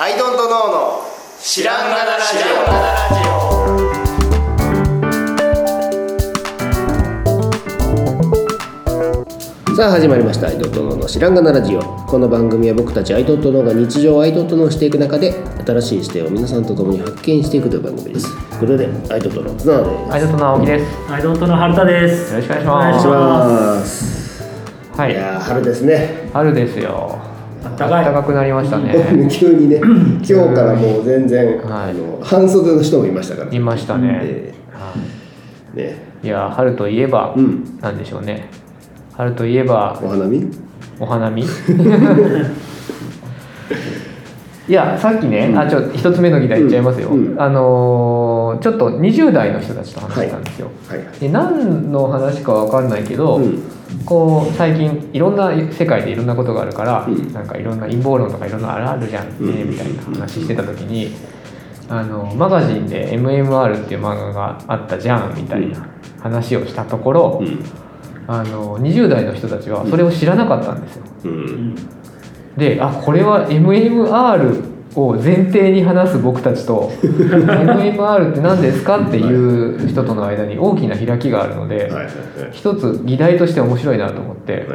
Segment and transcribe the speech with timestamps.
[0.00, 1.02] アイドントノーの
[1.42, 2.36] 知らんがなラジ
[9.74, 15.34] オさあ始まりました「アイドントノーの知らんがなラジオ」この番組は僕たちアイドントノーが日常をアイドントノーしていく中で
[15.66, 20.84] 新しい視点を皆さんと共に発見していくという番組ですということでアイドントノー綱田ですアイドントの青木です。
[21.10, 22.30] アイドントの春田です。
[22.34, 24.44] よろしくお願いします。
[24.96, 25.14] はいい。
[25.16, 27.37] やー春ですね春ですよ。
[27.84, 28.94] あったかい暖かくなりましたね。
[29.30, 29.80] 急にね。
[29.82, 31.58] 今日からもう全然、はい。
[31.90, 33.52] あの半袖の人もいましたから。
[33.52, 34.20] いましたね。
[34.22, 36.08] えはーね。
[36.22, 37.78] いいや春といえば、うん。
[37.80, 38.48] なんでしょうね。
[39.16, 40.46] 春といえばお花見？
[41.00, 41.42] お花見？
[44.68, 47.08] いやさっきね、あちょ一つ目の議題言っちゃいますよ。
[47.08, 47.32] うん。
[47.32, 47.40] うん。
[47.40, 50.70] あのーちょっと20代の人たちと話したんですよ。
[50.88, 50.98] はい。
[50.98, 51.18] はい。
[51.18, 53.62] で何の話かわかんないけど、うん。
[54.04, 57.32] こう最近いろんな世界でいろんなことがあるから、うん。
[57.32, 59.70] なんかいろんな陰謀論とかいろんなあるあるじゃんね、うん。
[59.70, 61.14] みたいな話してた時に
[61.88, 65.86] あのマガジンで「MMR」っていう漫画があったじゃんみたいな
[66.20, 67.64] 話をしたところ、うん。
[68.26, 71.04] あの20代の人たちはそれを知らなかったんですよ。
[71.24, 71.74] うん。
[72.56, 81.90] であこれは MMR を前提に話す僕たちと MMR って何ですかっていう人との間に大きな開きがあるので、
[82.52, 84.66] 一つ議題として面白いなと思って、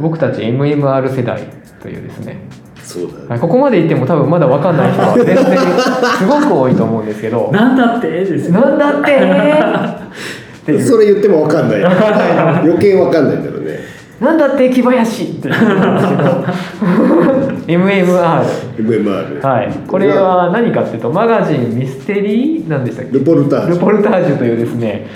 [0.00, 1.42] 僕たち MMR 世代
[1.82, 2.38] というですね、
[2.82, 3.26] そうだね。
[3.28, 7.50] はい、ここまで言っても多分まだ分かんない人は全然すごく多いと思うんですけど。
[7.52, 8.60] なんだってですよ。
[8.60, 9.12] なんだって？
[10.62, 10.82] っていう。
[10.82, 11.84] それ言っても分かんない。
[11.84, 13.78] 余計分かんないんだろうね。
[14.20, 17.37] なんだって木林って言うんですけど
[17.68, 19.72] MMR 上回はい。
[19.86, 23.12] これは何かっていうとマガジンミステリーなんでしたっけ？
[23.12, 23.74] ルポルタージュ。
[23.74, 25.06] ルポルタージュというですね。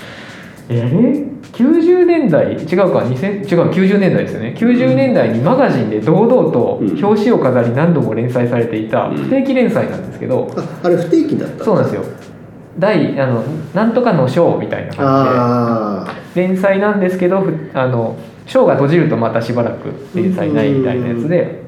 [0.69, 2.53] えー90年代？
[2.53, 2.99] 違うか。
[2.99, 4.55] 2000違う90年代ですよね。
[4.57, 7.05] 90年代にマガジンで堂々とうん。
[7.05, 9.17] 表紙を飾り何度も連載されていたうん。
[9.17, 12.03] 不定期連載なんですけど、ああれ不定期だったそうなんですよ。
[12.79, 13.43] 第あの
[13.75, 16.47] なんとかの章みたいな感あじで。
[16.47, 18.15] 連載なんですけどふあの
[18.47, 21.62] 章が閉じるとまたしばらく連載ないみたいなやつで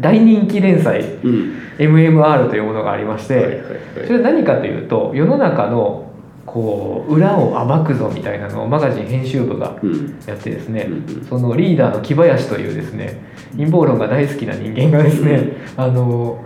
[0.00, 1.54] 大人気連載あうん。
[1.78, 3.62] MMR というものがありまして、
[4.06, 6.10] それは何かというと世の中の
[6.44, 10.18] こう裏を暴くぞみたいなのをマガジン編集部がうん。
[10.26, 10.88] やってですね、
[11.28, 13.20] そのリーダーの木林というですね
[13.52, 16.44] 陰謀論が大好きな人間がですね、あの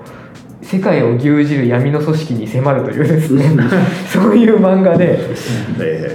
[0.62, 3.50] 世界を牛耳る闇の組織に迫るというですね
[4.06, 5.18] そういう漫画で。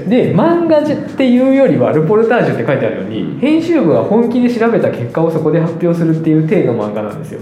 [0.08, 0.86] で漫画っ
[1.16, 3.40] ていうよりはルポルタージュって書いてあるように、うん。
[3.40, 7.42] 編集部が本気で調べた結果をそこで発表するっていう体の漫画なんですよ、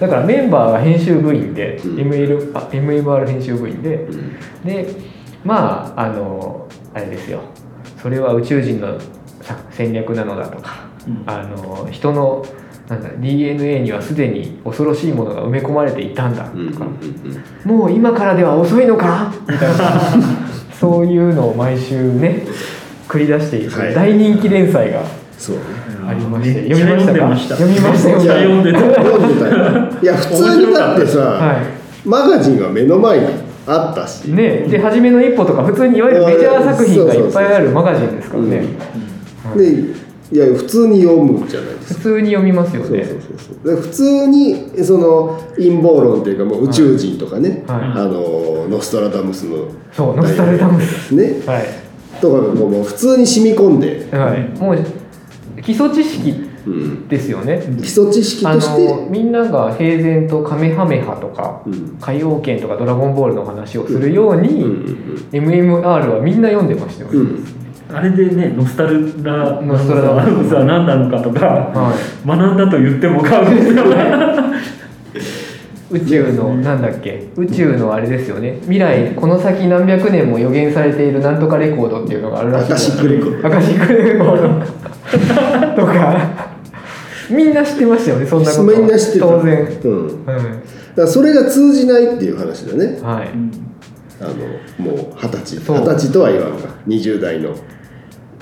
[0.00, 1.96] だからメンバーが編集部員で、うん。
[1.96, 4.06] ML あ MMR 編集部員で。
[4.10, 4.68] うん。
[4.68, 4.88] で
[5.44, 7.40] まああのあれですよ。
[8.02, 8.88] それは宇宙人の
[9.40, 11.22] さ戦略なのだとか、うん。
[11.26, 12.44] あの人の
[12.88, 17.70] なんだ DNA にはすでに恐ろしいものが埋め込まれていたんだうんうんとか、うん。
[17.70, 19.32] もう今からでは遅いのか？
[19.48, 20.00] みたいな
[20.78, 22.46] そういうのを毎週ね
[23.08, 23.88] 繰り出していはい。
[23.88, 25.02] る大人気連載が
[25.38, 25.56] そう。
[25.56, 25.62] ね
[26.06, 26.68] ありまして。
[26.70, 27.14] 読みましたか？
[27.14, 27.56] 読んでました。
[27.56, 28.80] 読みましたよ読んでた。
[28.80, 29.48] 読んでた。
[29.48, 31.62] よいや普通にだってさ、は
[32.04, 33.26] マガジンが目の前に
[33.66, 38.62] あったし、いねで初めの一歩とか普通にいわゆるメジャー作品がいっぱいあるマガジンですからね。
[39.56, 40.03] で
[40.34, 41.94] いや普通に読むじゃないですか。
[41.94, 43.04] 普通に読みますよね。
[43.04, 43.76] そうそうそうそう。
[43.76, 47.80] で普通にその陰謀論っていうかもう宇宙人とかね、はい。
[47.80, 49.68] あのノストラダムスの。
[49.92, 51.14] そうノスタルダムス。
[51.14, 51.40] ね。
[51.46, 52.20] はい。
[52.20, 57.60] とかもう普通に染み込んで、はい、もう基礎知識うん、ですよね。
[57.82, 58.88] 基礎知識あとして。
[58.88, 61.96] のみんなが平然とカメハメハとかうん。
[62.00, 67.18] 海王剣とかドラゴンボールの話をするように、うんうん MMR はみんな読んでましたよね。
[67.18, 70.02] うんうんあれでね、ノスタルラノストラ。
[70.02, 72.26] ダムススは何なのかとか、はい。
[72.26, 74.34] 学んだと言っても過言ですよね。
[75.90, 77.28] 宇宙のなんだっけ？
[77.36, 78.58] 宇宙のあれですよね。
[78.62, 82.66] 未来この先何百年も予言されているなんとかレコードっていうのがあるらしい。
[82.66, 83.48] アカシックレコード。
[83.48, 85.76] アカシックレコード。
[85.80, 86.54] とか。
[87.30, 89.26] みんな知ってましたよねそんなことみんな知ってた。
[89.26, 90.60] 当然、うん、だかうん
[90.96, 92.98] らそれが通じないっていう話だね。
[93.02, 93.28] はい、
[94.24, 94.36] あの
[94.78, 97.54] もう二十歳二十歳とは言わんか20代の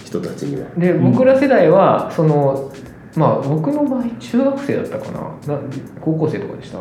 [0.05, 0.69] 人たちには。
[0.77, 2.73] で僕ら世代はその
[3.17, 5.11] まあ僕の場合中学生だったか
[5.47, 5.55] な。
[5.55, 5.61] な
[6.01, 6.79] 高校生とかでした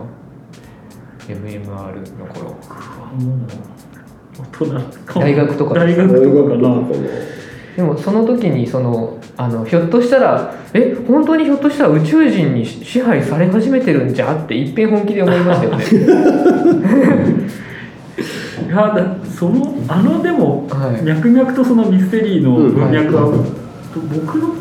[1.27, 2.56] ？MMR の頃。
[4.39, 6.88] 大人大学とか大学とかかな。
[7.75, 15.86] でもその時にそのあのひょっとしたらえ本当にひょっとしたら宇宙人に支配され始めてるんじゃっていっぺん本気で思いましたよね。
[15.86, 15.88] い
[18.71, 21.03] やだそのあのでも、はい。
[21.03, 22.73] 脈々とそのミステリーのうん。
[22.73, 23.23] 文脈は、
[23.94, 24.56] 僕の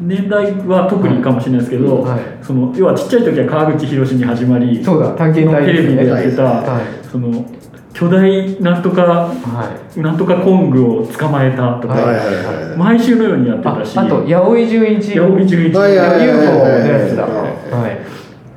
[0.00, 2.20] 年代は特にかもしれないですけど、はい。
[2.42, 7.08] その要はちっちゃい時は川口博に始まりそうだ探検隊テレビでやってた、はい。
[7.08, 7.44] その
[7.92, 10.00] 巨大なんとかはい。
[10.00, 12.04] なんとかコングを捕まえたとか、はい。
[12.04, 12.16] はい。
[12.16, 12.68] はい。
[12.68, 13.96] はい毎週のようにやってあたし。
[13.96, 15.16] あと八百純一。
[15.16, 15.74] 八百純一。
[15.76, 15.96] はい。
[15.96, 16.08] はい。
[16.08, 16.26] はい。
[16.26, 17.70] UFO のやつだはい。
[17.70, 18.03] はい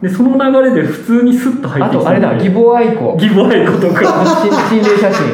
[0.01, 4.23] でその流れで普通にスッと入っあてきたとあれだ義母愛子義母愛子とか。
[4.23, 5.25] 心心霊写真。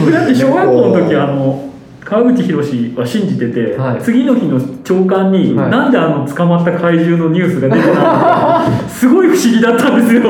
[0.00, 1.64] 僕 だって小学校の時あの
[2.04, 2.58] 川口博
[2.96, 4.02] は信じてて、はい。
[4.02, 5.70] 次の日の朝刊に、はい。
[5.70, 10.22] なんであの捕まった怪獣のニュースが出てないのか すごい不思議だったんですよ。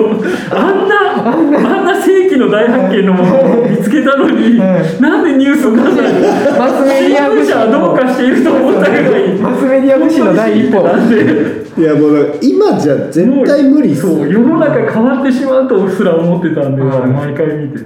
[0.50, 1.88] あんなあんな。
[2.08, 6.20] 世紀の大発見のものを見つけたのに、はいなんでニュースを出さないの？
[6.58, 10.82] マスメディア新聞社はどうかしていると思ったぐらいマスメディア武士の第一歩。
[10.82, 17.08] なんでいやもう今じゃ絶対無理そう世の中変わってしまうとすら思ってたんで、はい。
[17.08, 17.84] 毎回見て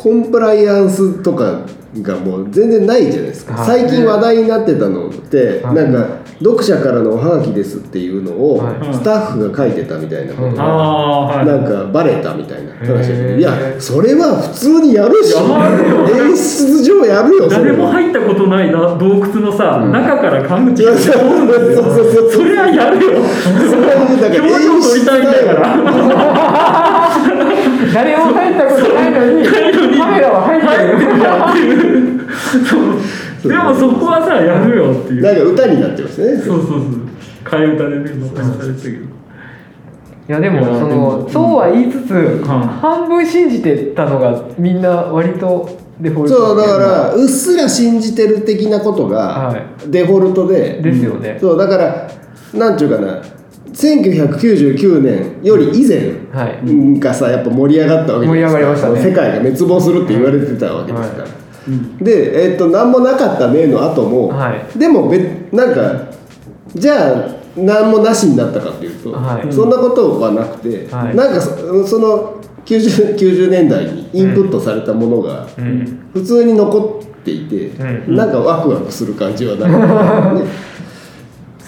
[0.00, 1.60] コンプライアンスとか
[2.00, 3.80] がもう全然ないじゃないですか、はい。
[3.80, 5.74] 最近話題になってたのって、はい。
[5.74, 8.94] なんか読者からのおはがきですっていうのをはい。
[8.94, 19.92] スタッフが書いてたみたいなことうんが、なんかバレたみたいな話いやそれは普通にやるし演出上やるよ誰もは入ったことないな洞窟のさ、うん。
[19.92, 21.82] 中から川口そうがそう通るんですよ。
[21.82, 23.20] そうそうそうそりゃやるよ。
[23.68, 26.99] それはだから表情撮りたいんだから
[27.92, 32.28] 誰も入ったことないのにカメラは入ってる。
[32.64, 33.50] そう。
[33.50, 35.22] でもそこはさやるよっていう。
[35.22, 36.42] なんか歌になってますね。
[36.42, 36.80] そうそうそう
[37.44, 38.10] 替え歌でね。
[38.10, 39.08] 馬鹿にされてたけどい
[40.28, 40.64] やでも。
[40.64, 42.44] そのそうは言いつつ、ん。
[42.44, 46.36] 半分信じてたのがみんな割とデフォルト。
[46.36, 52.10] そうだからうっすら信じてる的なことがはデフォルトで、ですよね、そうだから
[52.54, 53.22] なんていうかな
[53.72, 56.98] 1999年より以前はい。
[56.98, 58.50] がさやっぱ盛り上がったわけですか。
[58.50, 59.10] 盛りね。
[59.10, 61.40] 世界が滅亡するって言われてたわけですから、うん
[61.98, 64.78] でえっと何もなかったねの後も、はい。
[64.78, 65.22] でも別
[65.52, 66.10] なんか
[66.74, 69.52] じゃあ何もなしになったかっていうと、はい。
[69.52, 71.16] そんなことはなくて、はい。
[71.16, 76.10] なんかそその 90, 90年代にインプットされたものがうん。
[76.12, 78.16] 普通に残っていて、うん。
[78.16, 80.34] なんかワクワクする感じはなかった。
[80.34, 80.44] ね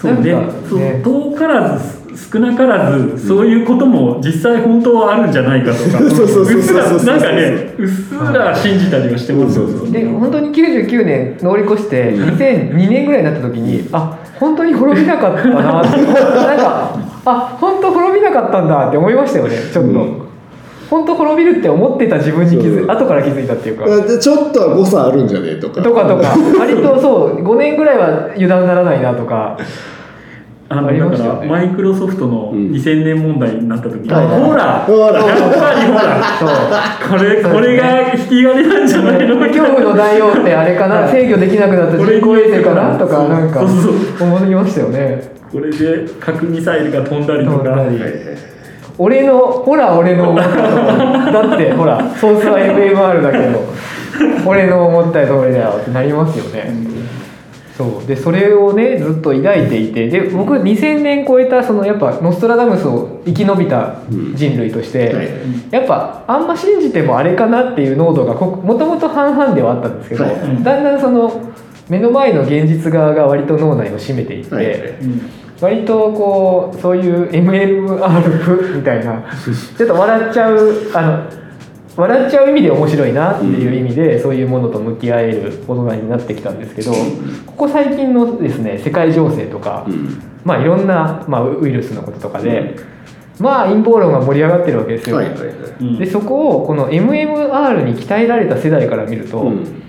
[0.03, 5.97] そうねなんかそうね遠からず少なからずそういうことも実際本当はあるんじゃないかとか。
[6.03, 9.59] そうそうそうそううっすらなんかねうっすら信じたりはしてます
[9.91, 16.01] で本当に99年乗り越して2002年ぐらいになった時にあ本当に滅びなかったなって。
[16.03, 20.23] なんかあ本当滅びなかったんだって思いましたよねちょっと、うん。
[20.89, 23.85] 本当滅びるって思ってた自分に気づ後から気づいたっていうか。
[23.85, 25.81] でちょっとは誤差あるんじゃねえとか。
[25.81, 26.35] とかとか。
[26.59, 29.57] 割とそう5年ぐらいは油断ならないなとか
[30.73, 32.71] あのだからマイクロソフトのうん。
[32.71, 35.19] 2000年問題になった時、はいほらほら。
[35.19, 36.49] やっぱりほらそう。
[37.09, 39.37] これこれが引き金なんじゃないの？
[39.39, 42.97] 恐怖の大王ってあれかな制御できなくなった人工衛星かな？
[42.97, 43.69] とかなんかそう
[44.17, 45.33] そう思いましたよね。
[45.51, 47.85] これで核ミサイルが飛んだりとか。
[48.95, 53.65] 俺のほら俺の思ったとだってほらソースは FMR だけど
[54.45, 56.71] 俺の思った通りだよってなりますよね、
[57.77, 58.05] そう。
[58.05, 60.07] でそれをねずっと抱いていて。
[60.07, 64.01] で僕2000年超えたそのやっぱノストラダムスを生き延びた
[64.35, 65.29] 人類として、はい。
[65.71, 70.33] やっぱあんま信じてもあれかなっていう濃度がこもともと半々ではあったんですけど、はい。
[70.63, 71.53] だんだんその
[71.89, 74.69] 目の前の現実側が割と脳内を占めていって、はい。
[74.69, 79.23] はいうん割とこうそういう MLR みたいな
[79.77, 81.42] ちょっと笑っちゃうあの
[81.95, 86.91] 笑っちゃう意味で面白いなっていう意味で、そういうものと向き合える大人になってきたんですけど、
[87.45, 90.21] ここ最近のですね世界情勢とか、うん。
[90.43, 92.75] まあいろんな、まあ、ウイルスのこととかで、
[93.39, 95.19] まあ陰謀論が盛り上がってるわけですよ。
[95.99, 99.83] でそこをこの MMR に鍛えられた世代から見ると、うん。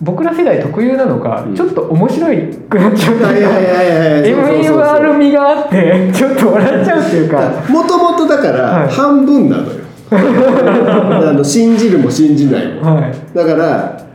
[0.00, 1.54] 僕ら世代特有なのか、うん。
[1.54, 3.18] ちょっと面白いくなっちゃう。
[3.18, 4.76] はいうそうそうそう。
[4.76, 7.64] MMR 味があってちょっと笑っちゃうっていうか。
[7.68, 8.88] もともとだからはい。
[8.88, 13.14] 半分なのよ、 あの信じるも信じないも、はい。
[13.34, 14.06] だから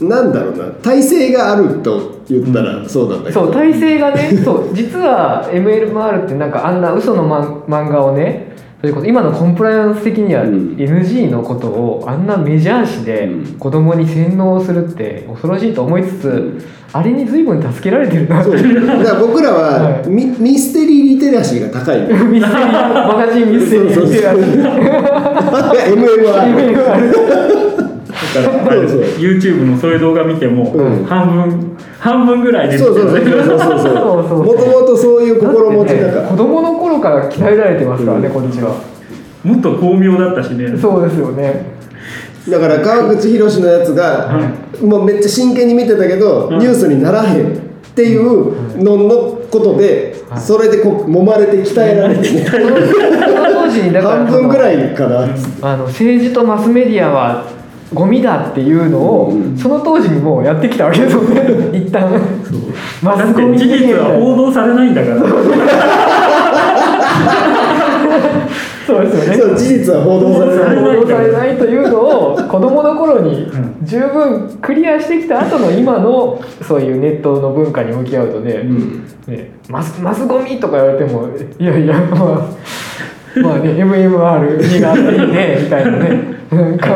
[0.00, 0.64] なんだろうな。
[0.82, 4.68] 体制があると言ったらそうなんだけど、そう体制がねそう。
[4.74, 8.47] 実は MLMR ってなんかあんな嘘の漫漫画をね
[8.80, 10.76] それこそ今のコンプライアンス的にはうん。
[10.76, 13.58] NG のことをあんなメジャー誌でうん。
[13.58, 20.08] 子供に洗脳するって恐ろしいと思いつつあれに随分助けられてるなってだから僕らははい。
[20.08, 24.04] ミミステリーリテラシーが高いのミステリーマガジンミステリー。
[24.04, 24.98] リテラシー
[29.18, 31.04] YouTube のそういう動画見ても、うん。
[31.04, 33.58] 半分半分ぐらいでそうそうそうるそうそう。
[33.58, 34.44] そうそうそう。
[34.44, 36.28] もともとそういう心持ちだから。
[36.28, 36.67] 子供の
[37.00, 38.32] 頃から鍛えられてますからね、うん。
[38.32, 38.74] こっちは。
[39.44, 40.76] もっと巧妙だったしね。
[40.78, 41.78] そうですよね。
[42.48, 44.40] だから川口博のやつが、
[44.82, 49.08] もうめっちゃ真剣に見てたけど、うんニュースにならへんっっていうのの
[49.50, 50.40] ことで、はい。
[50.40, 52.46] それでこう揉まれて鍛えられてね。
[52.46, 52.66] その
[53.50, 55.22] 当時にだから半分ぐらいかな。
[55.62, 57.44] あの政治とマスメディアは
[57.92, 61.76] ゴミだっていうのを、うんその当時にもうやってきたわけですよね。
[61.76, 62.08] 一旦。
[63.02, 65.16] マだっスコミて事実は報道されないんだから
[68.88, 69.36] そうですよね。
[69.36, 73.46] そう事実は報道されない報道されないというのを子供の頃に
[73.82, 78.62] 十分クリアしてきた後の今のそういうネットの文化に向き合うとね,、
[79.26, 81.28] ねマスマスゴミとか言われても
[81.58, 82.48] いやいやまあ
[83.42, 86.38] まあね MMR があっていいねみたいなね。
[86.50, 86.88] なんか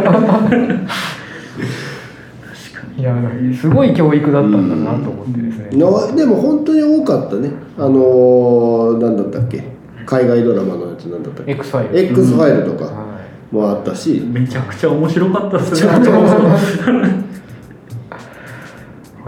[2.96, 3.14] いや
[3.54, 7.50] すごい教育だったんだなと思ってですね、のでも本当に多かったね。
[7.76, 9.71] あのー、なんだったっけ？
[10.06, 11.98] 海外ドラマのやつなんだったっけ？X ファイル。
[12.10, 13.12] X ファイルとかは
[13.50, 15.92] もあったし、めちゃくちゃ面白かったっすね。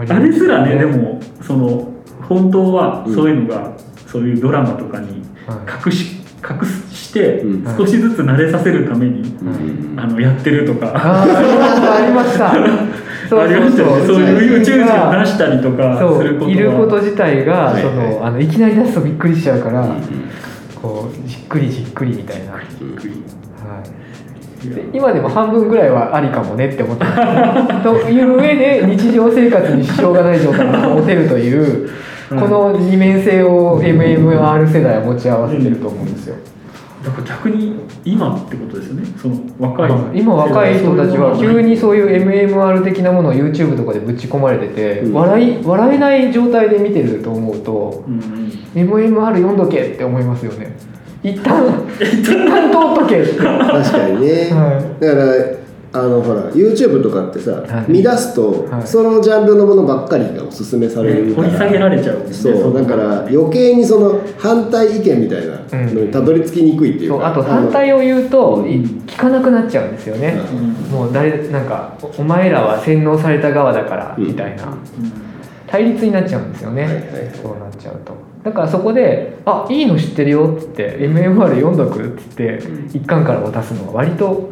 [0.03, 1.87] いあれすらねでもその
[2.27, 3.71] 本当はそういうのが、
[4.07, 5.87] そういうドラマとかにはい。
[5.87, 7.77] 隠し隠してうん。
[7.77, 9.99] 少しずつ慣れさせるために、うん。
[9.99, 11.37] あのやってるとか、あー
[11.93, 12.77] ありましたありまし
[13.29, 13.35] た。
[13.41, 14.07] ありましたよね。
[14.07, 16.49] そういう宇宙人を出したりとかそすることは。
[16.49, 17.81] ういること自体が、はい。
[17.81, 19.87] そのあのいきなり出すとびっくりしちゃうから、うん
[20.85, 22.65] こうじっくりじっくりみたいな、はい、
[24.69, 27.81] で今でも半分ぐらいはありかもねって思ってます。
[27.83, 31.89] という上で日常生活に支障がない状態が保てるという、
[32.29, 36.35] この二面性を MMR 世代は持ち合わせてると思うんですよ、
[37.05, 39.05] だから逆に今ってことですよね。
[39.21, 45.13] その若い今若い人たちは急にそういう MMR 的なものを YouTube とかでぶち込まれてて、うん。
[45.13, 48.49] 笑い笑えない状態で見てると思うとうんうん。
[48.73, 50.75] MMR 読んどけって思いますよね。
[51.21, 51.63] 一旦
[52.01, 53.33] 一旦通っとけって。
[53.35, 55.64] 確かにね、はだから
[55.95, 57.91] あのほら YouTube とかってさ、はい。
[57.91, 58.87] 見出すと、はい。
[58.87, 70.69] そのジャンルのものばっかりがおすすめされるから、掘り下げられちゃうんですねそうだから余計にその反対意見みたいなのにたどり着きにくいっていうか、そうあと反対を言うと、聞かなくなっちゃうんですよね、うん。
[70.91, 74.27] もう誰なんかおお前らは洗脳された側だからうん。
[74.27, 74.77] みたいな、
[75.67, 77.11] 対立になっちゃうんですよね、はいはいはい。
[77.41, 78.35] そうなっちゃうと。
[78.45, 82.59] だからそこで「あいいの知ってるよ」っつって「MMR 読んどく」っつって
[82.93, 84.51] 一巻から渡すのは割と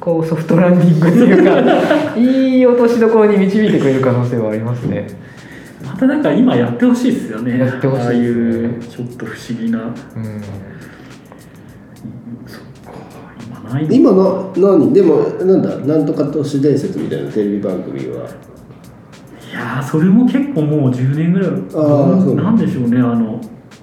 [0.00, 5.06] こうソフトランディングっていうかいい落としどころに導いてくれる可能性はありますね。
[5.84, 7.58] またなんか今やってほしいですよね。
[7.58, 8.06] やってほしいね。
[8.06, 9.92] ああいうちょっと不思議なうん。
[12.46, 12.92] そっか
[13.44, 14.92] 今ないの今の何？
[14.94, 18.26] でもなんだなんとか都市伝説みたいなテレビ番組は。
[19.50, 21.50] いやーそれも結構もう10年ぐらい。
[21.50, 22.34] あーそう。
[22.36, 23.38] なんでしょうねあの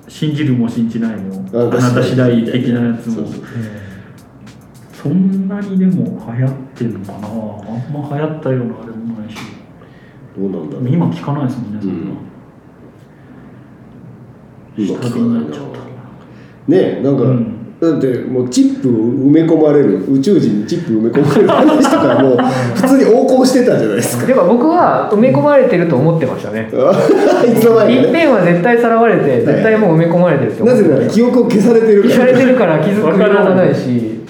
[0.07, 3.17] 信じるも信じないもああなた次第的なやつも。
[3.17, 3.33] そうそう。
[3.33, 3.41] そ
[5.09, 7.27] んなにでも流行ってんのかな？
[7.27, 7.29] あん
[7.93, 9.37] ま流行ったようなあれもないし。
[10.37, 10.89] どうなんだろう。
[10.89, 12.11] 今聞かないですもんねそんな、
[14.77, 15.79] 今聞か下火にななないっちゃった。
[15.79, 17.53] ねえなんか、うん。
[17.79, 22.37] だってもうチップを埋め込まれる宇宙人にチップ埋め込まれる話とかもう
[22.75, 24.25] 普通に横行してたじゃないですか。
[24.25, 26.69] でも僕は埋め込まれてると思ってましたね。
[27.45, 30.99] いつの間にかね一辺は絶対さらわれて絶対もう埋め込まれてるって思なってました。
[30.99, 32.15] ぜなら記憶を消されてるから。
[32.15, 34.26] 消されてるから気づくようがないし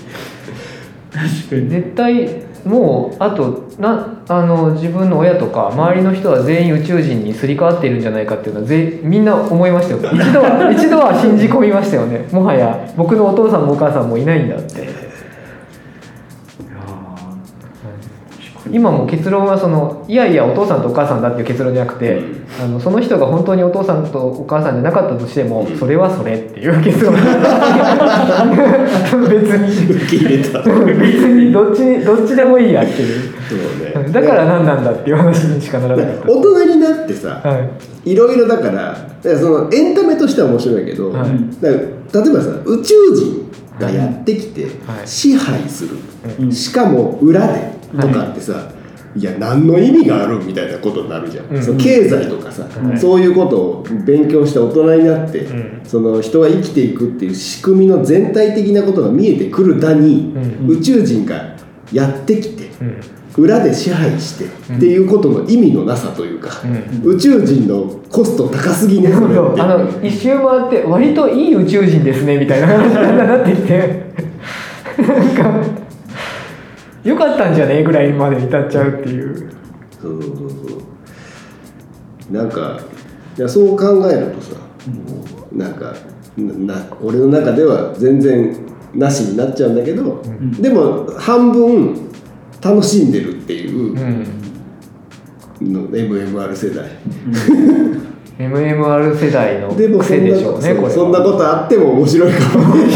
[1.49, 9.99] 絶対もうあとなあの自分の親とか周りの人は全員宇宙人にすり替わっているんじゃないかっていうのはぜみんな思いましたよ。
[10.13, 12.27] 一度は一度は信じ込みましたよね。
[12.31, 15.06] もはや僕のお父さんもお母さんもいないんだって。
[18.71, 22.21] 今も結論はそのいやいやお父さんとお母さんだっていう結論じゃなくて、
[22.61, 27.15] あのその人が本当にお父さんとお母さんじゃなかったとしても、それはそれっていう結論。
[29.27, 30.63] 別に受け入れた。
[30.63, 30.97] そう別
[31.33, 33.37] にどっちにどっちでもいいやっていう。
[34.03, 34.11] ね。
[34.11, 37.59] だから何なんだっていう話にしかならなかっ大人になってさたは
[38.05, 38.11] い。
[38.11, 41.29] いろいろだからだからそのエンタメとしては面白いけど、はい。
[41.61, 45.07] 例えばさ宇宙人がやってきてはい。
[45.07, 45.97] 支配する、
[46.39, 46.51] うん。
[46.51, 48.71] しかも裏でとかってさ、
[49.15, 51.63] い、や何の意味があるみたいなことになるじゃん、うん。
[51.63, 52.97] その経済とかさ、はい。
[52.99, 55.81] そういうことを勉強して大人になって、うん。
[55.83, 60.33] その人が生きていくっていう仕組みの全体的なことが見えてくるだに、
[60.67, 61.55] う宇宙人が
[61.91, 63.01] やってきてうん。
[63.37, 67.01] 裏で支配してっていうことの意味のなさというか、うん。
[67.03, 74.07] 宇宙人のコスト高すぎねそれあの一周回って割といい宇宙人ですねみたいな話になってきて。
[74.97, 75.86] なんか
[77.07, 79.49] よかったんじゃねえぐらいまでに至っちゃうっていう。
[80.01, 80.49] そうそうそう。
[80.49, 80.55] そ
[82.29, 82.79] うなんか
[83.37, 84.55] いやそう考えるとさ、
[84.89, 85.93] もうなんか
[86.37, 88.53] なな俺の中では全然
[88.93, 90.51] なしになっちゃうんだけど、ん。
[90.61, 92.09] でも半分
[92.61, 93.95] 楽しんでるっていうう
[95.63, 95.73] ん。
[95.73, 96.85] の、MMR 世代
[98.37, 100.89] MMR 世代のでもそんな癖でしょうねこれは。
[100.91, 102.65] そんなことあっても面白いかも。
[102.73, 102.87] 思っ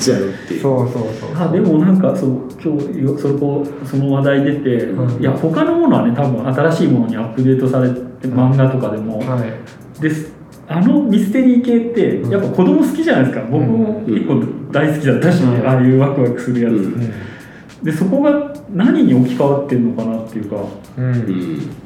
[0.00, 0.62] ちゃうっていう。
[0.62, 10.00] そうそうそうあでもなんかそう今日よそこその話題出て、うんいや他のものはね多分新しいものにアップデートされて漫画とかでも、はい。
[10.00, 10.32] です。
[10.66, 12.30] あのミステリー系ってうん。
[12.30, 15.68] やっぱ子供好きじゃないですか、僕も結構大好きだったし、うん。
[15.68, 16.94] ああいうワクワクするやつ、うん。
[16.94, 17.12] うん
[17.82, 20.56] でそこが何に置き換わってるのかなっていうか。
[20.96, 21.83] うん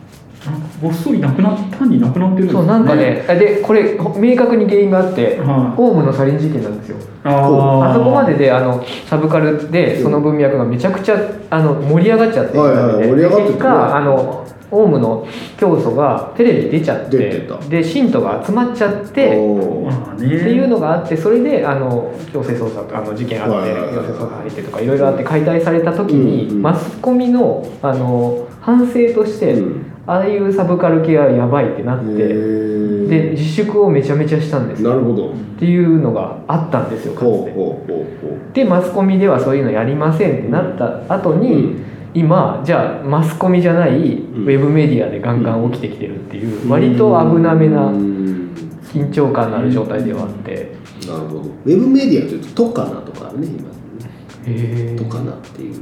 [0.81, 5.81] ごっそりなくな単になくなってるんですそうなんかねあでこれほ明確に原因があって、はい。
[5.81, 6.97] オウムのサリン事件なんですよ。
[7.25, 11.17] あそこまでであのサブカルでその文脈がめちゃくちゃ
[11.51, 15.27] あの盛り上がっちゃってはいはいはい盛り上がってて結果あのオウムの
[15.59, 17.57] 教祖がテレビに出ちゃって出てた。
[17.69, 19.91] で信徒が集まっちゃっておー。
[19.91, 20.27] まあね。
[20.27, 23.95] っていうのがあってそれであの強制捜査あの事件あってはいはいはい。
[23.95, 26.63] 強制捜査入ってとかいろいろあって解体された時に、うんうん。
[26.63, 34.89] マスコミのあの反省として、うんああいうサブカル系はやばいってなって、で自粛をめちゃめちゃしたんですよ。
[34.89, 35.33] なるほど。
[35.33, 38.65] っていうのがあったんですよかつて。
[38.65, 41.85] でマスコミではそういうのやりませんってなった後うに、うん。
[42.15, 44.47] 今じゃあマスコミじゃないウん。
[44.47, 48.55] ェブメディアでガンガン起きてきてるっていう割と危なめなうん
[48.91, 50.75] 緊張感のある状態ではあって。
[51.07, 51.41] なるほど。
[51.41, 53.69] ウェブメディアというと「とかな」とかあるね今。
[53.69, 55.75] へえとかなっていう。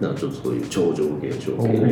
[0.00, 1.86] なんかちょっとそういう超常現象系のサイトが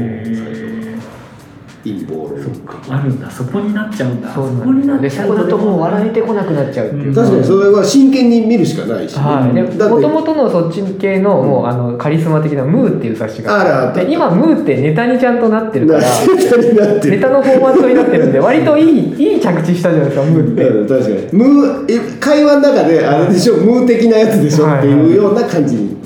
[1.85, 3.31] 陰謀論そっかあるんだ。
[3.31, 4.33] そこになっちゃうんだ。
[4.33, 7.09] そうこになんですでそこだともう笑えててこなくなっちゃうっていう。
[7.09, 9.17] うん確かにそれは真剣に見るしかないし。
[9.17, 9.53] ね、はい、
[9.91, 14.05] もともとのそっち系のもうあのカリスマ的な「ムー」っていう雑誌があった。
[14.05, 17.17] で今「ムー」ってネタにちゃんとなってるからなネタになってる。
[17.17, 20.63] ネタのフォーマットになってるんで割といいいい着地したじゃないですか「ムー」って。
[20.69, 21.15] うん確かに。
[21.33, 26.04] ムーえ会話の中であれでしょ、ムー的なやつでしょっていうような感じに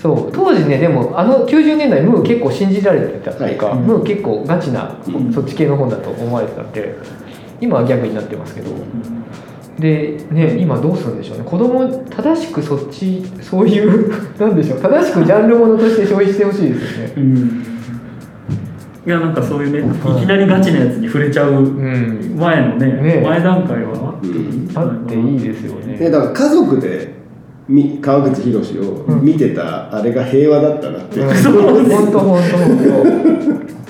[0.00, 3.78] そう当時ねでもあの90年代ムー結構信じられてたっていうか、はい。
[3.78, 5.32] ムー結構ガチな、うん。
[5.32, 6.94] そっち系の本だと思われてたんで
[7.60, 8.70] 今はギャグになってますけど。
[9.78, 11.44] でね今どうするんでしょうね。
[11.44, 14.80] 子供正しくそっちそういう なんでしょう。
[14.80, 17.12] 正しくジャンルものとして消費してほしいですよね。
[17.16, 17.64] うん。
[19.06, 22.36] いやなんかそういうねいきなりガチなやつに触れちゃううん。
[22.38, 24.14] 前のねね前段階は
[24.74, 25.98] あっていいですよね。
[25.98, 27.19] ねだから家族で
[27.70, 31.34] み川口博を見てたあれが平和だったなって、うん。
[31.36, 33.80] そうです本当本当本当。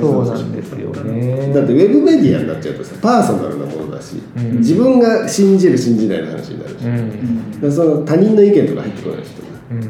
[0.00, 1.52] そうなんですよね。
[1.52, 4.58] だってウェブメディアになっちゃうとさパーソナルなものだし、うん。
[4.58, 9.30] 自分が信じる信じないの話になるし、うだかんらその他人の意見とか入ってこないし
[9.72, 9.80] うん。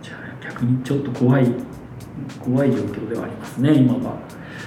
[0.00, 1.52] じゃあ逆にちょっと怖い
[2.40, 4.18] 怖い状況ではありますね今は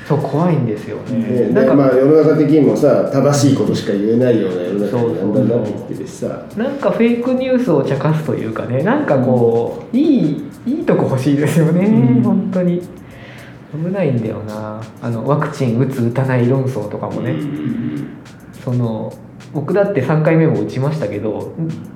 [0.08, 1.18] そう怖いんですよね。
[1.18, 12.24] ねなんか、でまあ世の中的にもさ正しいことしか言えないような世の中にだんだんなってきてるしさなんかフェイクニュースを茶化すというかねなんかこういいいいとこ欲しいですよね、うん。
[12.24, 12.82] 本当に。
[13.74, 14.82] 危ないんだよな。
[15.02, 18.08] あのワクチン打つ打たない論争とかもね、うん。
[18.64, 19.14] その
[19.58, 21.52] 僕だって3回目も打ちましたけど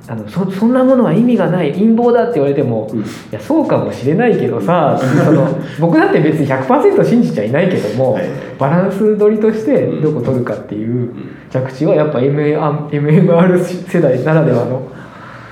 [0.08, 1.71] あのそそんなものは意味がない。
[1.74, 3.02] 陰謀だって言われても、うん。
[3.02, 5.47] いやそうかもしれないけどさその
[5.80, 8.24] 僕だって別に100%信じちゃいないけども、はい。
[8.58, 11.12] バランス取りとしてどこ取るかっていう
[11.52, 14.82] 着地はやっぱ MMR 世代ならではの。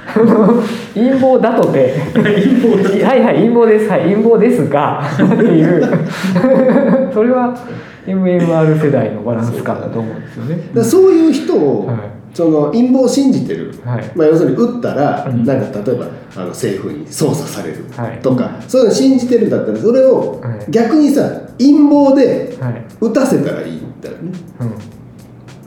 [0.96, 1.94] 陰謀だとて。
[3.04, 3.88] はいはい陰謀です。
[3.88, 5.88] はい陰謀ですがっていう。
[7.14, 7.56] それは
[8.10, 10.84] MMR 世代のバランス感だと思うんですよね。
[10.84, 11.98] そういう人を、はい。
[12.34, 14.12] その陰謀を信じてる、はい。
[14.16, 15.44] まあ、要するに打ったら、うん。
[15.46, 18.20] なんか例えばあの政府に捜査されるはい。
[18.22, 20.72] とか、そういうの信じてるんだったらそれをはい。
[20.72, 21.24] 逆にさ
[21.58, 22.86] 陰謀ではい。
[23.02, 24.32] 打たせたらいいんだよね。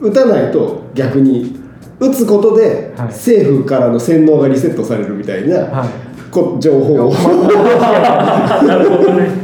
[0.01, 0.09] うん。
[0.09, 1.57] 打たないと逆に
[1.99, 3.07] 打つことではい。
[3.07, 5.89] 政府からの洗脳がリセットされるみたいな、はい。
[6.31, 7.13] こ情報を。
[7.13, 9.42] なるほどね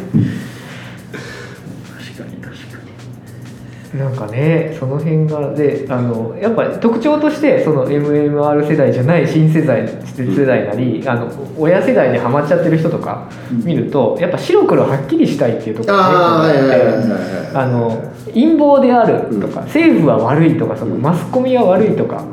[3.97, 22.23] なんかねその辺がであのやっぱ特徴としてその MMR 世代じゃない新世代世代なりあの親世代でハマっちゃってる人とか見るとやっぱ白黒はっきりしたいっていうところがねあの陰謀であるとか、政府は悪いとかそのマスコミは悪いとか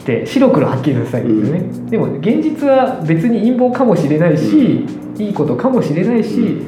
[0.00, 4.86] って白黒はっきりさせたいんですよね、でも現実は別に陰謀かもしれないし、
[5.18, 6.62] いいことかもしれないし、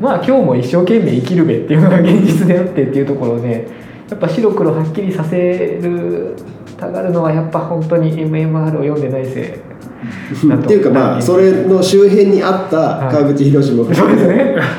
[0.00, 3.66] まあ今日も一生懸命生きるべっていうのが現実であってっていうところをね
[4.08, 6.34] やっぱ白黒はっきりさせる
[6.78, 13.94] たがるのはやっぱ本当に MMR を読んでないせいっていうかまあそれの周辺にあった川口博も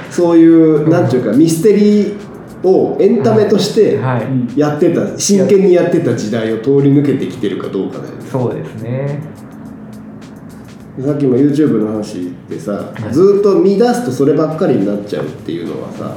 [0.10, 2.30] そういうなんていうかミステリー
[2.64, 8.22] をエンタメとしてはい、やってた真剣にやってた時代を通り抜けてきてるかどうかだよね。
[8.30, 9.22] そうですね
[11.02, 16.16] さっきも YouTube の話でさ、ずっと見出すとそればっかりになっちゃうっていうのはさ、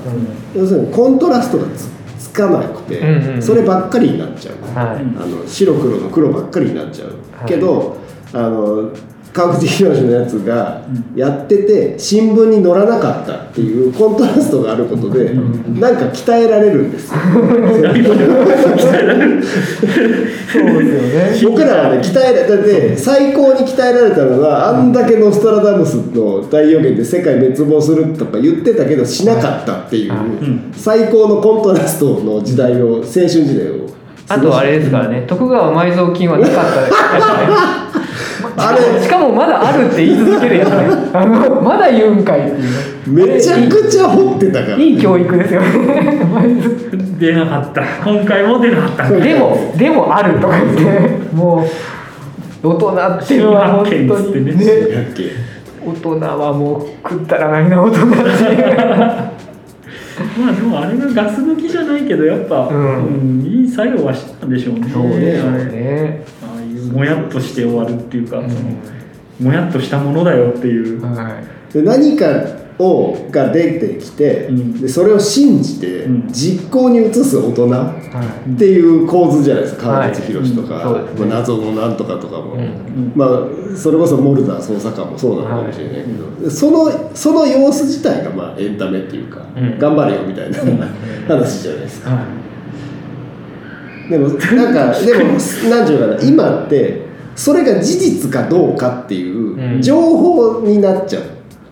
[0.54, 4.96] 要するにコントラストがつつかなくて、うんうんそればっかりになっちゃう、はい。
[4.98, 7.48] あの白黒の黒ばっかりになっちゃう、はい。
[7.48, 7.96] けど
[8.32, 8.90] あの
[9.32, 10.82] 川口博のやつが
[11.14, 17.18] やってて新聞に載らなかったっていうコントラストがあることで、なんか鍛えられるんですよ
[20.52, 21.56] そうですよね。
[21.56, 30.72] 僕らはね鍛えらだって最高に鍛えられたのはあんだけノストラダムスの大予言で世界滅亡するとか言ってたけどしなかったっていう、ん。
[30.76, 33.90] 最高のコントラストの時代を青春時代を。
[34.28, 37.91] あとあれですからね徳川埋蔵金はなかったですね
[38.56, 39.02] あれ。
[39.02, 41.10] しかもまだあるって言い続けるやつね。
[41.12, 44.76] あのまだ言うんかいっていうめちゃくちゃ掘ってたから。
[44.78, 45.60] いい教育ですよ
[47.18, 47.82] 出なかった。
[48.04, 49.10] 今回も出なかった。
[49.10, 51.34] でもでもあるとか言って。
[51.34, 51.64] も
[52.62, 54.66] う大人っていうのは本当新発見っつってにね。
[55.84, 59.32] 大人はもうくったらないな大人っていう。
[60.38, 63.40] まあでもあれがガス抜きじゃないけどやっぱ、うん。
[63.40, 64.88] うんいい作用はしたんでしょうね。
[64.92, 66.24] そうねあれね。
[66.41, 66.41] ああいう
[66.90, 68.50] もやっとして終わるっていうか、うん。
[68.50, 68.70] その
[69.40, 71.40] もやっとしたものだよっていう、は
[71.70, 71.72] い。
[71.72, 72.26] で何か
[72.78, 74.80] をが出てきて、うん。
[74.80, 76.32] でそれを信じてうん。
[76.32, 77.94] 実行に移す大人は
[78.46, 78.50] い。
[78.54, 79.88] っていう構図じゃないですか。
[79.88, 83.12] 川口博とか、はい謎のなんとかとかも、うん。
[83.14, 86.12] まあそれこそモルダー捜査官もそうなのかもしれないけ
[86.44, 89.78] ど、そのその様子自体がまあエンタメっていうか、うん。
[89.78, 90.58] 頑張れよみたいな
[91.28, 92.41] 話じゃないですか。
[94.18, 95.30] はでもなんか でも
[95.70, 96.16] 何ていうかな。
[96.22, 97.02] 今って
[97.34, 99.82] それが事実かどうかっていううん。
[99.82, 101.20] 情報になっちゃ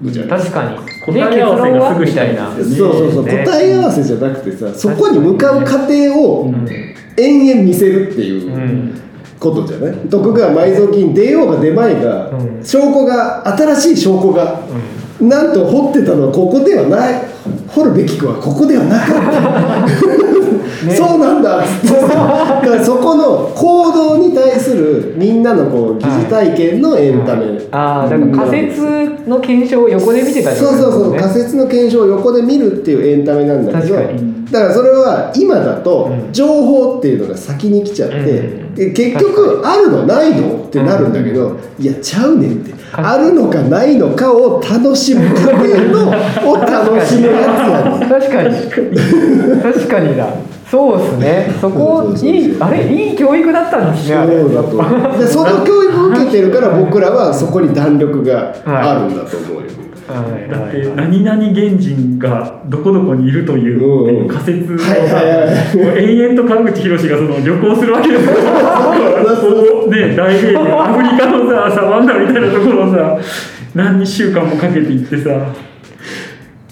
[0.03, 0.61] うじゃないですか。
[0.63, 0.81] 確か
[1.15, 1.21] に。
[1.29, 6.67] 答え合わせがすぐしたいんですよねそうそうそう、ね答え合わせじゃなくてさそこに向かう過程をうん。
[7.17, 8.95] 延々見せるっていううん。
[9.39, 9.95] ことじゃない？
[10.11, 12.65] 徳川埋蔵金出ようが出まいが、うん。
[12.65, 14.61] 証拠が新しい証拠が、
[15.21, 17.15] なんと掘ってたのはここではない。
[17.69, 20.50] 掘るべきはここではなかった、
[20.97, 21.63] そうなんだ。
[22.61, 28.83] からそこの行動に対するみんなのこう疑似体験のエンタメ、ああだから仮説
[29.27, 36.33] の検証を横で見てたそうそうそう、仮説の検証を横で見るっていうエンタメなんだけどだからそれは今だとうん。
[36.33, 38.21] 情報っていうのが先に来ちゃって、う
[38.57, 40.65] んで結局あるのないの？
[40.65, 42.73] ってなるんだけど、いやちゃうねんって。
[42.73, 46.09] かあるのかないのかを楽しむ過程の
[46.51, 48.09] を楽しむやつやねん。
[48.09, 49.63] 確かに。
[49.63, 50.33] 確かにだ
[50.71, 51.53] そうですね。
[51.61, 54.63] そこいいあれいい教育だったんですねそうだ
[55.13, 59.71] とでその教育を受けてるから僕らはそこに弾力があるんだと思うよ、はい
[60.51, 68.33] だってはい何々原人がどこどこにいるという仮説をさ延々と川口博がその旅行するわけですよ。
[68.35, 73.19] こ うね大平原アフリカのさサバンナみたいなところをさ
[73.75, 75.31] 何週間もかけて行ってさ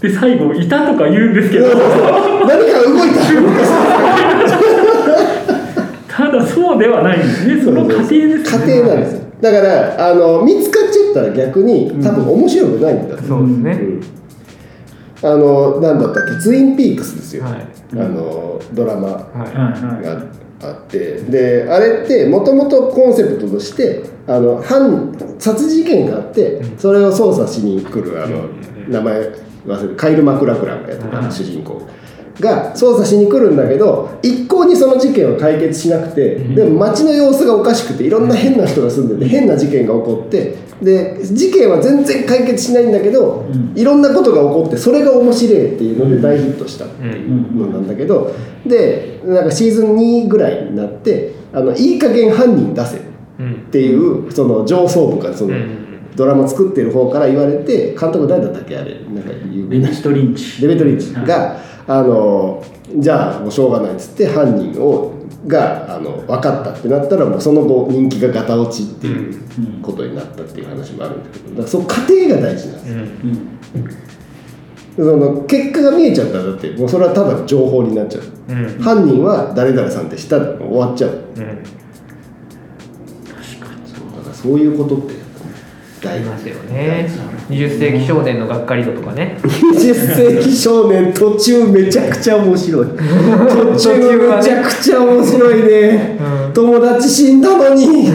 [0.01, 1.69] で最後いたとか言うんですけど。
[1.69, 3.19] 何か動いた。
[6.09, 7.47] ただそうではないんです。
[7.47, 13.23] ねその過程です過程なんですよだからあの見つかっちゃったら逆に多分面白くないんだと。
[13.23, 15.31] そうですね、うん。
[15.31, 16.43] あのなんだったっけ？
[16.43, 17.67] ツインピークスですよ、はい。
[17.93, 19.55] あのドラマははい。
[19.55, 20.03] はい。
[20.05, 20.23] が
[20.69, 21.23] あって。
[21.23, 28.49] であれってもともとコンセプトとしてあの犯殺人事件があってそれを捜査しに来るあの
[28.89, 31.87] 名前忘れてカイル・マクラクランがやってたはい主人公
[32.41, 43.73] が捜査しに来るんだけど一向にその事件を解決しなくてでも街の様子がおかしくていろんな変な人が住んでて変な事件が起こってで事件は全然解決しないんだけどうん。
[43.77, 48.33] いろんなことが起こってそれが面白いっていうので大ヒットしたっていうのなんだけど
[48.65, 53.01] でなんかシーズン2ぐらいになってあのいい加減犯人出せっ
[53.71, 55.88] ていうその上層部からそのうん
[56.19, 58.77] ドラマ作ってる方から言われて監督誰だったっけ？
[58.77, 58.95] あれ。
[59.05, 59.87] なんか有名な。
[59.87, 60.61] ベネチト・リンチ。
[60.61, 61.15] デベトリッチ。
[61.15, 62.63] が、あの
[62.97, 65.15] じゃあもうしょうがないっつって犯人を
[65.47, 72.95] があの分かったってなったらもうその後人気がガタ落ちっていううんことになったっていう話もあるんだけどだからその過程が大事なんですよ。
[72.95, 73.89] うんうん。
[74.97, 78.25] その結果が見えちゃったらだってもうそれはただの情報になっちゃう。
[78.49, 78.79] うん。
[78.81, 81.11] 犯人は誰々さんってしたら終わっちゃう。
[81.11, 81.37] うん。
[81.37, 81.49] だか
[84.29, 85.15] らそういうことって
[86.07, 87.09] ありますよね。
[87.49, 89.39] 20世紀少年のがっかり度とかね。
[89.43, 92.87] 20世紀少年途中めちゃくちゃ面白い。
[92.87, 92.95] 途
[93.77, 96.53] 中めちゃくちゃ面白いね、うん。
[96.53, 98.11] 友達死んだのに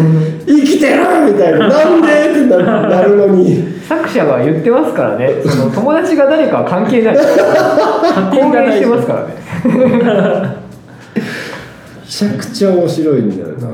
[0.46, 1.32] 生きてる！
[1.34, 1.68] みたいな。
[1.68, 2.08] なんで？
[2.08, 3.74] ってななるのに。
[3.88, 5.42] 作者が言ってますからね。
[5.46, 7.16] その友達が誰かは関係ない。
[7.18, 9.36] 公言してますからね。
[12.02, 13.68] めちゃくちゃ面白いんだよな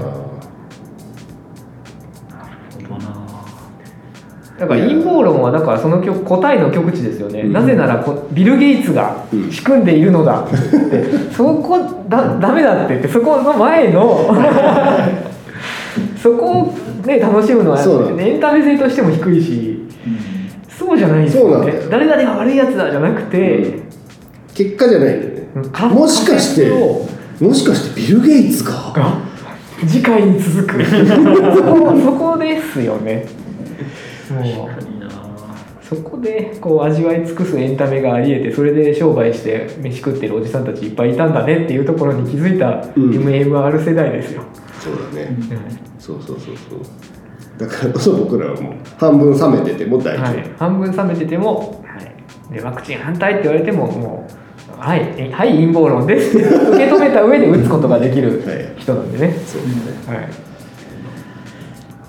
[4.60, 7.54] だから陰謀論はだからその極答えの極致ですよね、うん。
[7.54, 9.52] なぜならこビル・ゲイツがうん。
[9.52, 10.42] 仕組んでいるのだ。
[10.46, 14.36] って言って、そこだダメだって言ってそこの前の
[16.22, 16.74] そこを
[17.06, 18.24] ね楽しむのはそうなんだ。
[18.24, 19.88] エンタメ性としても低いし
[20.68, 21.74] そうじゃないんですよね。
[21.90, 23.80] 誰々が悪いやつだじゃなくて、
[24.54, 26.70] 結果じゃないんだよねかもしかして
[27.40, 28.72] もしかしてビル・ゲイツが？
[28.94, 29.18] が
[29.88, 30.84] 次回に続く。
[30.84, 33.26] そこですよね
[34.34, 34.70] もう。
[35.82, 43.10] そこでこう味わい尽くすエンタメがありえてそれで商売して飯食ってるおじさんたちいっぱいいたんだねっていうところに気づいたうん。
[43.10, 44.44] MMR 世代ですよ、
[44.80, 46.80] そうだね、うんそうそうそうそう。
[47.58, 52.00] だからこそ僕らはもう半分冷めてても大丈夫、はい、半分冷めてても、は
[52.52, 54.32] い、でワクチン反対って言われてももう
[54.80, 55.14] 「はい。
[55.18, 58.74] えはい陰謀論です」受け止めた上で打つことができるはい。
[58.78, 59.62] 人なんでね、そう
[60.08, 60.22] だね。
[60.22, 60.30] はい、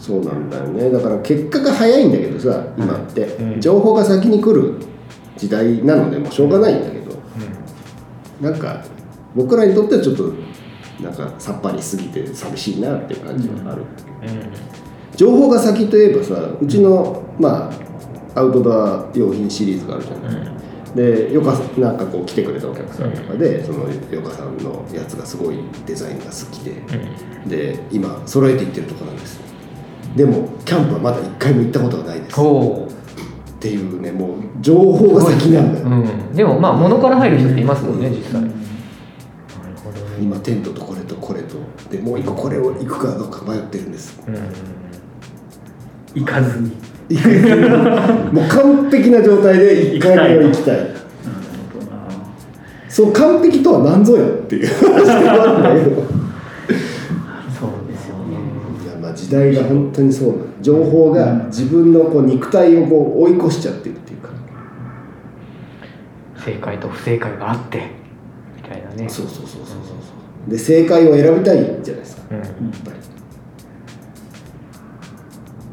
[0.01, 0.91] そうなんだよね。
[0.91, 3.61] だから結果が早いんだけどさ今って、うん。
[3.61, 4.75] 情報が先に来る
[5.37, 7.17] 時代なのでもうしょうがないんだけど、
[8.41, 8.83] なんか
[9.35, 10.33] 僕らにとってはちょっと
[11.03, 13.83] なんかさっぱりすぎて寂しいなっていう感じはある、
[15.17, 17.71] 情報が先といえばさうちのま
[18.35, 26.83] あアウトドア用品シリーズがあるじゃない、でよかなんかこう来てくれたお客さんとかで、そのよかさんのやつがすごいデザインが好きで、
[27.47, 29.41] で今揃えていってるところなんです
[30.17, 32.33] でもキャンプはまだ一回も行ったことがないです。
[32.33, 32.89] っそ
[33.61, 38.55] ていうねもう情報が先なんだよ、う、うん、でもまあ物から入る人っていますもんね実際、なる
[39.85, 41.57] ほどね今テントとこれとこれと
[41.91, 44.21] でもう一個これを行くかどうか迷ってるんです。
[44.27, 44.37] うん。
[46.15, 46.71] 行かずに。
[48.33, 51.01] もう完璧な状態で1回目を行きたい。
[52.91, 56.03] そう完璧とは何ぞやっていう話ではあるんだけど
[57.53, 58.37] そうですよね
[58.83, 64.31] いやまあ時代が本当にそう情報が自分のこう肉体をこう追い越しちゃってるっていうか。
[66.45, 67.93] 正解と不正解があって
[68.57, 69.09] みたいなね。
[69.09, 69.67] そうそうそうそうそう。
[69.67, 69.85] そ
[70.49, 72.23] うで正解を選びたいじゃないですか。
[72.33, 72.39] うん。
[72.39, 72.47] やっ
[72.85, 72.91] ぱ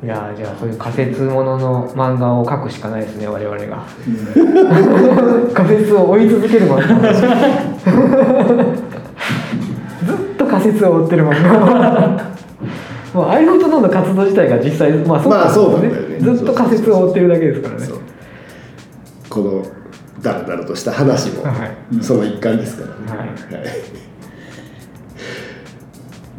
[0.01, 0.03] り。
[0.03, 3.83] いやーじゃあそういう仮説ものの漫画を描くしかないですね我々が。
[5.55, 6.85] 仮説を追い続ける漫画。
[10.05, 12.36] ずっと仮説を追ってる漫画
[13.17, 16.19] もうアイロンとノンの活動自体が実際まあそうなんでだよね。
[16.19, 17.87] ずっと仮説を追ってるだけですからね。
[19.27, 19.65] この
[20.21, 22.03] ダラダラとした話もはい。
[22.03, 23.27] その一環ですからね、はい。
[23.27, 23.67] はい。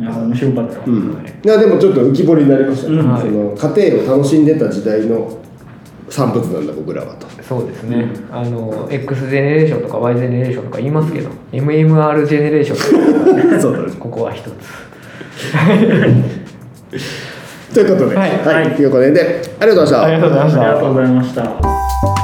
[0.00, 0.04] い。
[0.04, 5.36] や面白かったよ、うん、いやでもちょっと浮き彫りになりましたその家庭を楽しんでた時代の
[6.08, 7.26] 産物なんだ僕らはと。
[7.42, 12.74] そうですね、あの X ジェネレーションとか Y ジェネレーションとか言いますけど MMR ジェネレーショ
[13.56, 13.92] ンそうだね。
[13.98, 14.54] ここは一つ
[17.74, 18.30] ということで、はい。
[18.44, 20.04] はい、ということでありがとうございました。
[20.04, 20.62] ありがとうございました。
[20.62, 22.17] ありがとうございました